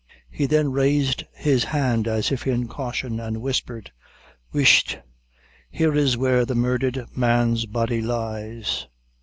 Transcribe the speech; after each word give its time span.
He 0.31 0.47
then 0.47 0.71
raised 0.71 1.25
his 1.31 1.65
hand, 1.65 2.07
as 2.07 2.31
if 2.31 2.47
in 2.47 2.67
caution, 2.67 3.19
and 3.19 3.39
whispered 3.39 3.91
"Whisht! 4.51 4.97
here 5.69 5.93
is 5.93 6.17
where 6.17 6.43
the 6.43 6.55
murdhered 6.55 7.15
man's 7.15 7.67
body 7.67 8.01
lies." 8.01 8.87